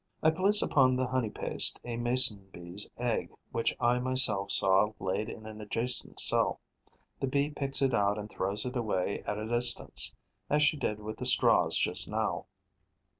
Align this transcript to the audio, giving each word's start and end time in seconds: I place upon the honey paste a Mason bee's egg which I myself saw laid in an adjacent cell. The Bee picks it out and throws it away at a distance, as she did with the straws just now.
I 0.23 0.31
place 0.31 0.63
upon 0.63 0.95
the 0.95 1.05
honey 1.05 1.29
paste 1.29 1.79
a 1.85 1.95
Mason 1.95 2.49
bee's 2.51 2.89
egg 2.97 3.29
which 3.51 3.75
I 3.79 3.99
myself 3.99 4.49
saw 4.49 4.93
laid 4.99 5.29
in 5.29 5.45
an 5.45 5.61
adjacent 5.61 6.19
cell. 6.19 6.59
The 7.19 7.27
Bee 7.27 7.51
picks 7.51 7.83
it 7.83 7.93
out 7.93 8.17
and 8.17 8.27
throws 8.27 8.65
it 8.65 8.75
away 8.75 9.21
at 9.27 9.37
a 9.37 9.47
distance, 9.47 10.15
as 10.49 10.63
she 10.63 10.75
did 10.75 10.99
with 10.99 11.17
the 11.17 11.27
straws 11.27 11.77
just 11.77 12.09
now. 12.09 12.47